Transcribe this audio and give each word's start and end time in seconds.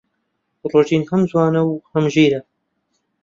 ڕۆژین 0.71 1.03
هەم 1.09 1.21
جوان 1.29 1.55
و 1.59 1.69
هەم 1.91 2.05
ژیرە. 2.13 2.41